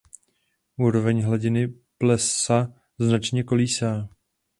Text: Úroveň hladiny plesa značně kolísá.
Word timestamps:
Úroveň 0.77 1.23
hladiny 1.23 1.67
plesa 1.97 2.73
značně 2.97 3.43
kolísá. 3.43 4.09